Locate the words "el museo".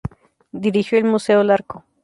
0.97-1.43